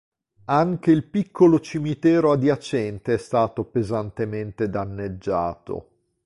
Anche 0.45 0.89
il 0.89 1.05
piccolo 1.05 1.59
cimitero 1.59 2.31
adiacente 2.31 3.13
è 3.13 3.17
stato 3.19 3.65
pesantemente 3.65 4.67
danneggiato. 4.67 5.89